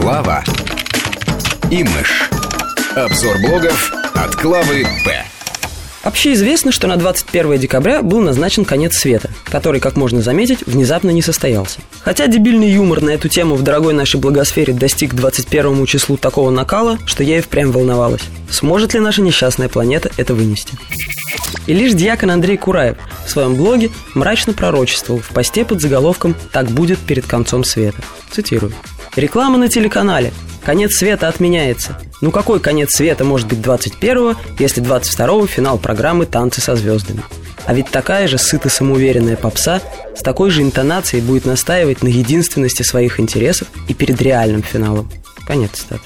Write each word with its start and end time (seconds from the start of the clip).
Клава 0.00 0.42
и 1.70 1.84
мышь. 1.84 2.30
Обзор 2.96 3.36
блогов 3.46 3.92
от 4.14 4.34
Клавы 4.34 4.86
П. 5.04 5.22
Общеизвестно, 6.02 6.72
что 6.72 6.86
на 6.86 6.96
21 6.96 7.58
декабря 7.58 8.00
был 8.00 8.20
назначен 8.20 8.64
конец 8.64 8.96
света, 8.96 9.28
который, 9.44 9.78
как 9.78 9.96
можно 9.96 10.22
заметить, 10.22 10.62
внезапно 10.64 11.10
не 11.10 11.20
состоялся. 11.20 11.80
Хотя 12.00 12.28
дебильный 12.28 12.70
юмор 12.70 13.02
на 13.02 13.10
эту 13.10 13.28
тему 13.28 13.56
в 13.56 13.62
дорогой 13.62 13.92
нашей 13.92 14.18
благосфере 14.18 14.72
достиг 14.72 15.12
21 15.12 15.84
числу 15.84 16.16
такого 16.16 16.50
накала, 16.50 16.98
что 17.04 17.22
я 17.22 17.36
и 17.36 17.42
впрямь 17.42 17.70
волновалась. 17.70 18.22
Сможет 18.50 18.94
ли 18.94 19.00
наша 19.00 19.20
несчастная 19.20 19.68
планета 19.68 20.10
это 20.16 20.32
вынести? 20.32 20.78
И 21.66 21.74
лишь 21.74 21.92
дьякон 21.92 22.30
Андрей 22.30 22.56
Кураев 22.56 22.96
в 23.26 23.30
своем 23.30 23.54
блоге 23.54 23.90
мрачно 24.14 24.54
пророчествовал 24.54 25.20
в 25.20 25.28
посте 25.28 25.66
под 25.66 25.82
заголовком 25.82 26.34
«Так 26.52 26.70
будет 26.70 26.98
перед 27.00 27.26
концом 27.26 27.64
света». 27.64 28.02
Цитирую. 28.30 28.72
«Реклама 29.16 29.58
на 29.58 29.68
телеканале. 29.68 30.32
Конец 30.64 30.94
света 30.94 31.28
отменяется. 31.28 31.98
Ну 32.20 32.30
какой 32.30 32.60
конец 32.60 32.92
света 32.94 33.24
может 33.24 33.48
быть 33.48 33.58
21-го, 33.58 34.36
если 34.58 34.82
22-го 34.82 35.46
финал 35.46 35.78
программы 35.78 36.26
«Танцы 36.26 36.60
со 36.60 36.76
звездами»? 36.76 37.22
А 37.66 37.74
ведь 37.74 37.88
такая 37.88 38.28
же 38.28 38.38
сыто 38.38 38.68
самоуверенная 38.68 39.36
попса 39.36 39.80
с 40.16 40.22
такой 40.22 40.50
же 40.50 40.62
интонацией 40.62 41.22
будет 41.22 41.44
настаивать 41.44 42.02
на 42.02 42.08
единственности 42.08 42.82
своих 42.82 43.20
интересов 43.20 43.68
и 43.88 43.94
перед 43.94 44.20
реальным 44.20 44.62
финалом. 44.62 45.10
Конец 45.46 45.70
цитаты. 45.72 46.02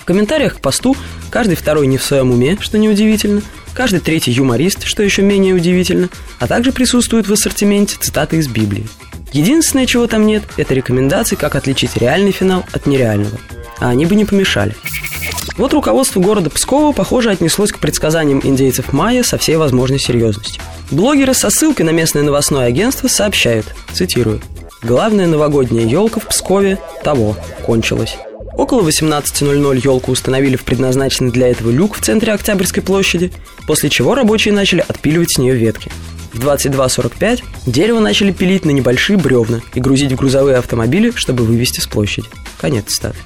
В 0.00 0.04
комментариях 0.04 0.56
к 0.56 0.60
посту 0.60 0.96
каждый 1.30 1.56
второй 1.56 1.86
не 1.86 1.98
в 1.98 2.02
своем 2.02 2.30
уме, 2.30 2.58
что 2.60 2.78
неудивительно, 2.78 3.42
каждый 3.74 4.00
третий 4.00 4.32
юморист, 4.32 4.84
что 4.84 5.02
еще 5.02 5.22
менее 5.22 5.54
удивительно, 5.54 6.10
а 6.38 6.46
также 6.46 6.72
присутствуют 6.72 7.26
в 7.26 7.32
ассортименте 7.32 7.96
цитаты 7.98 8.36
из 8.36 8.48
Библии. 8.48 8.86
Единственное, 9.34 9.84
чего 9.84 10.06
там 10.06 10.26
нет, 10.26 10.44
это 10.56 10.74
рекомендации, 10.74 11.34
как 11.34 11.56
отличить 11.56 11.96
реальный 11.96 12.30
финал 12.30 12.64
от 12.72 12.86
нереального. 12.86 13.36
А 13.80 13.88
они 13.88 14.06
бы 14.06 14.14
не 14.14 14.24
помешали. 14.24 14.76
Вот 15.56 15.74
руководство 15.74 16.20
города 16.20 16.50
Пскова, 16.50 16.92
похоже, 16.92 17.30
отнеслось 17.30 17.72
к 17.72 17.80
предсказаниям 17.80 18.40
индейцев 18.44 18.92
майя 18.92 19.24
со 19.24 19.36
всей 19.36 19.56
возможной 19.56 19.98
серьезностью. 19.98 20.62
Блогеры 20.92 21.34
со 21.34 21.50
ссылкой 21.50 21.84
на 21.84 21.90
местное 21.90 22.22
новостное 22.22 22.66
агентство 22.66 23.08
сообщают, 23.08 23.66
цитирую, 23.92 24.40
«Главная 24.82 25.26
новогодняя 25.26 25.84
елка 25.84 26.20
в 26.20 26.28
Пскове 26.28 26.78
того 27.02 27.36
кончилась». 27.66 28.16
Около 28.56 28.88
18.00 28.88 29.80
елку 29.82 30.12
установили 30.12 30.54
в 30.54 30.62
предназначенный 30.62 31.32
для 31.32 31.48
этого 31.48 31.70
люк 31.70 31.96
в 31.96 32.00
центре 32.00 32.32
Октябрьской 32.32 32.84
площади, 32.84 33.32
после 33.66 33.90
чего 33.90 34.14
рабочие 34.14 34.54
начали 34.54 34.84
отпиливать 34.86 35.32
с 35.32 35.38
нее 35.38 35.56
ветки. 35.56 35.90
В 36.34 36.40
22.45 36.40 37.44
дерево 37.66 38.00
начали 38.00 38.32
пилить 38.32 38.64
на 38.64 38.70
небольшие 38.70 39.16
бревна 39.16 39.60
и 39.72 39.80
грузить 39.80 40.12
в 40.12 40.16
грузовые 40.16 40.56
автомобили, 40.56 41.12
чтобы 41.14 41.44
вывести 41.44 41.78
с 41.80 41.86
площади. 41.86 42.26
Конец 42.60 42.86
цитаты. 42.88 43.18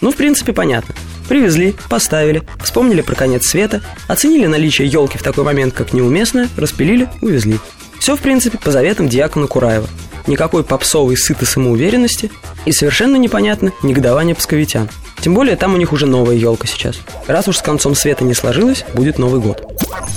Ну, 0.00 0.10
в 0.10 0.16
принципе, 0.16 0.52
понятно. 0.52 0.94
Привезли, 1.28 1.74
поставили, 1.88 2.42
вспомнили 2.62 3.02
про 3.02 3.14
конец 3.14 3.46
света, 3.46 3.82
оценили 4.08 4.46
наличие 4.46 4.88
елки 4.88 5.16
в 5.16 5.22
такой 5.22 5.44
момент 5.44 5.74
как 5.74 5.92
неуместное, 5.92 6.48
распилили, 6.56 7.08
увезли. 7.22 7.58
Все, 8.00 8.16
в 8.16 8.20
принципе, 8.20 8.58
по 8.58 8.72
заветам 8.72 9.08
диакона 9.08 9.46
Кураева. 9.46 9.88
Никакой 10.26 10.64
попсовой 10.64 11.16
сытой 11.16 11.46
самоуверенности 11.46 12.30
и 12.64 12.72
совершенно 12.72 13.16
непонятно 13.16 13.72
негодование 13.82 14.34
псковитян. 14.34 14.90
Тем 15.20 15.34
более 15.34 15.56
там 15.56 15.74
у 15.74 15.76
них 15.76 15.92
уже 15.92 16.06
новая 16.06 16.36
елка 16.36 16.66
сейчас. 16.66 16.98
Раз 17.26 17.48
уж 17.48 17.58
с 17.58 17.62
концом 17.62 17.94
света 17.94 18.24
не 18.24 18.34
сложилось, 18.34 18.84
будет 18.94 19.18
Новый 19.18 19.40
год. 19.40 19.62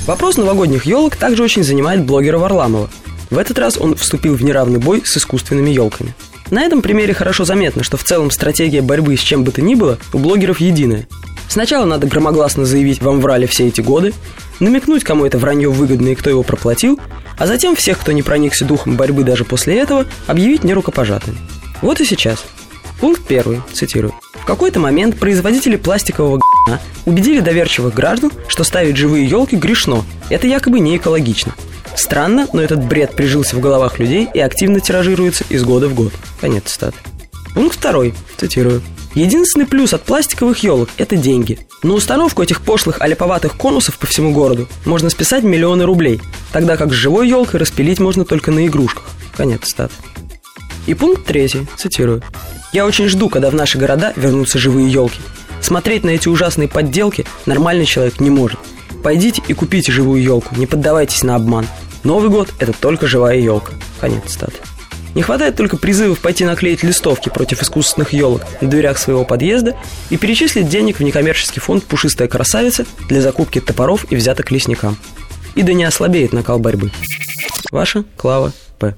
Вопрос 0.05 0.37
новогодних 0.37 0.85
елок 0.85 1.15
также 1.15 1.43
очень 1.43 1.63
занимает 1.63 2.03
блогера 2.03 2.37
Варламова. 2.37 2.89
В 3.29 3.37
этот 3.37 3.59
раз 3.59 3.77
он 3.77 3.95
вступил 3.95 4.35
в 4.35 4.43
неравный 4.43 4.79
бой 4.79 5.03
с 5.05 5.17
искусственными 5.17 5.69
елками. 5.69 6.13
На 6.49 6.63
этом 6.63 6.81
примере 6.81 7.13
хорошо 7.13 7.45
заметно, 7.45 7.83
что 7.83 7.97
в 7.97 8.03
целом 8.03 8.31
стратегия 8.31 8.81
борьбы 8.81 9.15
с 9.15 9.21
чем 9.21 9.43
бы 9.43 9.51
то 9.51 9.61
ни 9.61 9.75
было 9.75 9.99
у 10.13 10.17
блогеров 10.17 10.59
единая. 10.59 11.07
Сначала 11.47 11.85
надо 11.85 12.07
громогласно 12.07 12.65
заявить 12.65 13.01
«вам 13.01 13.21
врали 13.21 13.45
все 13.45 13.67
эти 13.67 13.81
годы», 13.81 14.13
намекнуть, 14.59 15.03
кому 15.03 15.25
это 15.25 15.37
вранье 15.37 15.69
выгодно 15.69 16.09
и 16.09 16.15
кто 16.15 16.29
его 16.29 16.43
проплатил, 16.43 16.99
а 17.37 17.47
затем 17.47 17.75
всех, 17.75 17.99
кто 17.99 18.11
не 18.11 18.21
проникся 18.21 18.65
духом 18.65 18.95
борьбы 18.95 19.23
даже 19.23 19.45
после 19.45 19.79
этого, 19.79 20.05
объявить 20.27 20.63
нерукопожатыми. 20.63 21.37
Вот 21.81 22.01
и 22.01 22.05
сейчас. 22.05 22.45
Пункт 22.99 23.21
первый, 23.27 23.61
цитирую. 23.73 24.13
Какой-то 24.49 24.79
момент 24.79 25.19
производители 25.19 25.75
пластикового 25.75 26.37
г***а 26.37 26.79
убедили 27.05 27.39
доверчивых 27.39 27.93
граждан, 27.93 28.31
что 28.47 28.63
ставить 28.63 28.97
живые 28.97 29.27
елки 29.27 29.55
грешно. 29.55 30.03
Это 30.31 30.47
якобы 30.47 30.79
не 30.79 30.97
экологично. 30.97 31.53
Странно, 31.95 32.47
но 32.51 32.59
этот 32.59 32.83
бред 32.83 33.15
прижился 33.15 33.55
в 33.55 33.59
головах 33.59 33.99
людей 33.99 34.27
и 34.33 34.39
активно 34.39 34.79
тиражируется 34.79 35.43
из 35.49 35.63
года 35.63 35.87
в 35.87 35.93
год. 35.93 36.13
Конец 36.41 36.63
цитаты. 36.63 36.97
Пункт 37.53 37.77
второй, 37.77 38.15
цитирую. 38.37 38.81
Единственный 39.13 39.67
плюс 39.67 39.93
от 39.93 40.01
пластиковых 40.01 40.63
елок– 40.63 40.89
это 40.97 41.15
деньги. 41.15 41.59
На 41.83 41.93
установку 41.93 42.41
этих 42.41 42.61
пошлых 42.61 43.01
аляповатых 43.01 43.55
конусов 43.55 43.99
по 43.99 44.07
всему 44.07 44.33
городу 44.33 44.67
можно 44.83 45.11
списать 45.11 45.43
миллионы 45.43 45.83
рублей, 45.83 46.21
тогда 46.51 46.75
как 46.75 46.91
с 46.91 46.95
живой 46.95 47.29
елкой 47.29 47.59
распилить 47.59 47.99
можно 47.99 48.25
только 48.25 48.49
на 48.49 48.65
игрушках. 48.65 49.03
Конец 49.37 49.61
цитаты. 49.65 49.93
И 50.87 50.95
пункт 50.95 51.23
третий, 51.25 51.67
цитирую. 51.77 52.23
«Я 52.71 52.85
очень 52.85 53.09
жду, 53.09 53.29
когда 53.29 53.49
в 53.49 53.55
наши 53.55 53.77
города 53.77 54.13
вернутся 54.15 54.59
живые 54.59 54.89
елки. 54.91 55.19
Смотреть 55.61 56.03
на 56.03 56.11
эти 56.11 56.27
ужасные 56.27 56.67
подделки 56.67 57.25
нормальный 57.45 57.85
человек 57.85 58.19
не 58.19 58.29
может. 58.29 58.59
Пойдите 59.03 59.41
и 59.47 59.53
купите 59.53 59.91
живую 59.91 60.21
елку, 60.21 60.55
не 60.55 60.65
поддавайтесь 60.65 61.23
на 61.23 61.35
обман. 61.35 61.67
Новый 62.03 62.29
год– 62.29 62.53
это 62.59 62.73
только 62.73 63.07
живая 63.07 63.37
елка». 63.37 63.73
Конец 63.99 64.23
цитаты. 64.27 64.57
Не 65.15 65.23
хватает 65.23 65.55
только 65.55 65.77
призывов 65.77 66.19
пойти 66.19 66.45
наклеить 66.45 66.83
листовки 66.83 67.29
против 67.29 67.61
искусственных 67.61 68.13
елок 68.13 68.43
на 68.61 68.69
дверях 68.69 68.97
своего 68.97 69.25
подъезда 69.25 69.75
и 70.09 70.17
перечислить 70.17 70.69
денег 70.69 70.99
в 70.99 71.03
некоммерческий 71.03 71.61
фонд 71.61 71.83
«Пушистая 71.83 72.27
красавица» 72.27 72.85
для 73.07 73.21
закупки 73.21 73.59
топоров 73.59 74.05
и 74.11 74.15
взяток 74.15 74.51
лесникам. 74.51 74.97
И 75.55 75.63
да 75.63 75.73
не 75.73 75.83
ослабеет 75.83 76.31
накал 76.31 76.59
борьбы. 76.59 76.91
Ваша 77.71 78.03
Клава 78.15 78.53
П. 78.77 78.95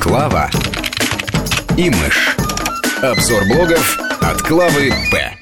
Клава 0.00 0.50
и 1.76 1.90
мышь. 1.90 2.37
Обзор 3.02 3.44
блогов 3.44 3.96
от 4.20 4.42
Клавы 4.42 4.92
П. 5.12 5.37